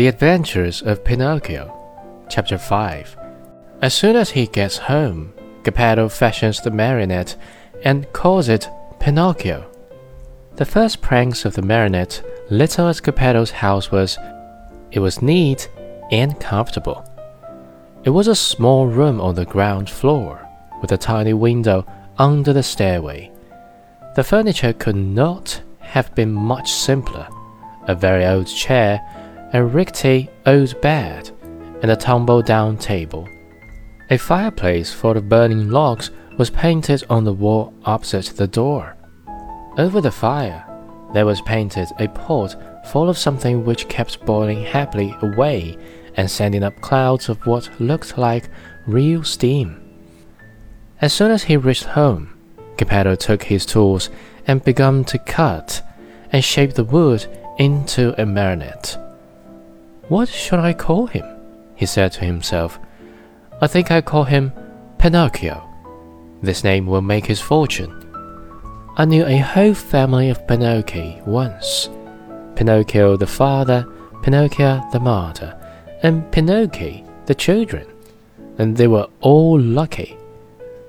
The 0.00 0.06
Adventures 0.06 0.80
of 0.80 1.04
Pinocchio, 1.04 1.76
Chapter 2.30 2.56
5. 2.56 3.18
As 3.82 3.92
soon 3.92 4.16
as 4.16 4.30
he 4.30 4.46
gets 4.46 4.78
home, 4.78 5.34
Geppetto 5.62 6.08
fashions 6.08 6.62
the 6.62 6.70
marionette 6.70 7.36
and 7.84 8.10
calls 8.14 8.48
it 8.48 8.66
Pinocchio. 8.98 9.70
The 10.56 10.64
first 10.64 11.02
pranks 11.02 11.44
of 11.44 11.52
the 11.52 11.60
marionette, 11.60 12.22
little 12.48 12.86
as 12.86 13.02
Geppetto's 13.02 13.50
house 13.50 13.90
was, 13.90 14.16
it 14.90 15.00
was 15.00 15.20
neat 15.20 15.68
and 16.10 16.40
comfortable. 16.40 17.04
It 18.02 18.08
was 18.08 18.26
a 18.26 18.34
small 18.34 18.86
room 18.86 19.20
on 19.20 19.34
the 19.34 19.44
ground 19.44 19.90
floor, 19.90 20.48
with 20.80 20.92
a 20.92 20.96
tiny 20.96 21.34
window 21.34 21.84
under 22.16 22.54
the 22.54 22.62
stairway. 22.62 23.30
The 24.16 24.24
furniture 24.24 24.72
could 24.72 24.96
not 24.96 25.60
have 25.80 26.14
been 26.14 26.32
much 26.32 26.72
simpler. 26.72 27.28
A 27.86 27.94
very 27.94 28.24
old 28.24 28.46
chair 28.46 29.02
a 29.52 29.64
rickety 29.64 30.30
old 30.46 30.80
bed, 30.80 31.30
and 31.82 31.90
a 31.90 31.96
tumble 31.96 32.40
down 32.40 32.76
table. 32.76 33.28
A 34.10 34.16
fireplace 34.16 34.92
full 34.92 35.16
of 35.16 35.28
burning 35.28 35.70
logs 35.70 36.10
was 36.38 36.50
painted 36.50 37.02
on 37.10 37.24
the 37.24 37.32
wall 37.32 37.74
opposite 37.84 38.26
the 38.36 38.46
door. 38.46 38.96
Over 39.76 40.00
the 40.00 40.12
fire, 40.12 40.64
there 41.12 41.26
was 41.26 41.40
painted 41.40 41.88
a 41.98 42.06
pot 42.08 42.56
full 42.86 43.08
of 43.08 43.18
something 43.18 43.64
which 43.64 43.88
kept 43.88 44.24
boiling 44.24 44.62
happily 44.62 45.16
away 45.20 45.76
and 46.14 46.30
sending 46.30 46.62
up 46.62 46.80
clouds 46.80 47.28
of 47.28 47.44
what 47.44 47.80
looked 47.80 48.16
like 48.16 48.48
real 48.86 49.24
steam. 49.24 49.80
As 51.00 51.12
soon 51.12 51.32
as 51.32 51.44
he 51.44 51.56
reached 51.56 51.84
home, 51.84 52.38
Geppetto 52.76 53.16
took 53.16 53.42
his 53.42 53.66
tools 53.66 54.10
and 54.46 54.64
began 54.64 55.04
to 55.04 55.18
cut 55.18 55.82
and 56.32 56.44
shape 56.44 56.74
the 56.74 56.84
wood 56.84 57.26
into 57.58 58.14
a 58.20 58.24
marionette. 58.24 59.09
What 60.10 60.28
should 60.28 60.58
I 60.58 60.72
call 60.72 61.06
him? 61.06 61.24
he 61.76 61.86
said 61.86 62.10
to 62.14 62.24
himself. 62.24 62.80
I 63.62 63.68
think 63.68 63.92
I 63.92 64.00
call 64.00 64.24
him 64.24 64.52
Pinocchio. 64.98 65.62
This 66.42 66.64
name 66.64 66.86
will 66.86 67.00
make 67.00 67.26
his 67.26 67.40
fortune. 67.40 67.94
I 68.96 69.04
knew 69.04 69.24
a 69.24 69.38
whole 69.38 69.72
family 69.72 70.28
of 70.28 70.44
Pinocchi 70.48 71.24
once 71.24 71.88
Pinocchio 72.56 73.16
the 73.16 73.28
father, 73.28 73.86
Pinocchia 74.24 74.84
the 74.90 74.98
mother, 74.98 75.56
and 76.02 76.28
Pinocchi 76.32 77.06
the 77.26 77.34
children, 77.36 77.86
and 78.58 78.76
they 78.76 78.88
were 78.88 79.06
all 79.20 79.60
lucky. 79.60 80.16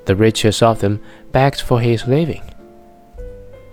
The 0.05 0.15
richest 0.15 0.63
of 0.63 0.79
them 0.79 0.99
begged 1.31 1.61
for 1.61 1.79
his 1.79 2.07
living. 2.07 2.41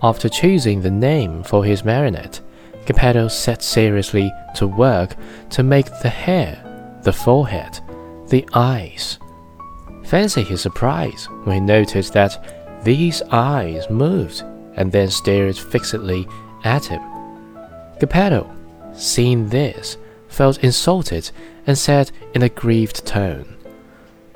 After 0.03 0.29
choosing 0.29 0.81
the 0.81 0.91
name 0.91 1.41
for 1.41 1.65
his 1.65 1.83
marionette, 1.83 2.39
Geppetto 2.85 3.27
set 3.27 3.61
seriously 3.61 4.31
to 4.55 4.67
work 4.67 5.15
to 5.51 5.63
make 5.63 5.85
the 6.01 6.09
hair, 6.09 6.63
the 7.03 7.13
forehead, 7.13 7.79
the 8.29 8.47
eyes. 8.53 9.19
Fancy 10.05 10.43
his 10.43 10.61
surprise 10.61 11.27
when 11.43 11.55
he 11.55 11.59
noticed 11.59 12.13
that 12.13 12.83
these 12.83 13.21
eyes 13.31 13.89
moved 13.89 14.43
and 14.75 14.91
then 14.91 15.09
stared 15.09 15.57
fixedly 15.57 16.27
at 16.63 16.85
him. 16.85 17.01
Geppetto, 17.99 18.49
seeing 18.93 19.49
this, 19.49 19.97
felt 20.27 20.63
insulted 20.63 21.29
and 21.67 21.77
said 21.77 22.11
in 22.33 22.41
a 22.43 22.49
grieved 22.49 23.05
tone, 23.05 23.57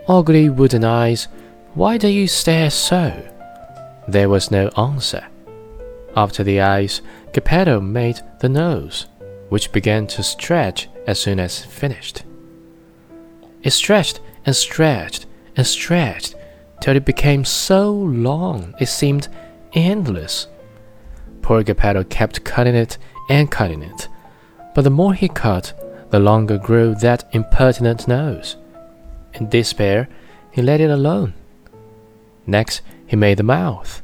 Ugly 0.07 0.50
wooden 0.50 0.83
eyes, 0.83 1.28
why 1.73 1.97
do 1.97 2.07
you 2.07 2.28
stare 2.28 2.69
so? 2.69 3.13
There 4.07 4.30
was 4.30 4.52
no 4.52 4.67
answer. 4.78 5.25
After 6.16 6.44
the 6.44 6.61
eyes, 6.61 7.02
Geppetto 7.33 7.81
made 7.81 8.22
the 8.39 8.50
nose, 8.50 9.08
which 9.50 9.72
began 9.72 10.06
to 10.08 10.23
stretch 10.23 10.89
as 11.08 11.19
soon 11.19 11.39
as 11.39 11.66
finished. 11.66 12.23
It 13.64 13.72
stretched 13.72 14.19
and 14.45 14.56
stretched 14.56 15.25
and 15.56 15.66
stretched 15.66 16.35
till 16.81 16.96
it 16.96 17.06
became 17.06 17.46
so 17.46 17.91
long 17.91 18.75
it 18.79 18.88
seemed 18.88 19.28
endless. 19.74 20.47
Poor 21.41 21.63
Geppetto 21.63 22.03
kept 22.03 22.44
cutting 22.44 22.75
it 22.75 22.97
and 23.30 23.50
cutting 23.50 23.81
it, 23.81 24.07
but 24.75 24.84
the 24.84 24.90
more 24.90 25.13
he 25.13 25.30
cut, 25.30 25.74
the 26.12 26.19
longer 26.19 26.57
grew 26.57 26.94
that 26.95 27.28
impertinent 27.31 28.07
nose. 28.07 28.56
In 29.34 29.50
despair, 29.50 30.07
he 30.51 30.62
let 30.62 30.80
it 30.80 30.91
alone. 30.91 31.34
Next, 32.45 32.81
he 33.07 33.16
made 33.16 33.38
the 33.38 33.44
mouth, 33.44 34.03